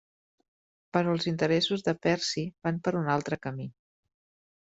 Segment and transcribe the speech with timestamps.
[0.95, 3.67] Però els interessos de Percy van per un altre camí.